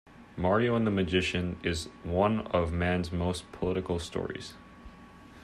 "Mario 0.35 0.75
and 0.75 0.87
the 0.87 0.89
Magician" 0.89 1.59
is 1.61 1.85
one 2.03 2.47
of 2.47 2.71
Mann's 2.73 3.11
most 3.11 3.51
political 3.51 3.99
stories. 3.99 4.53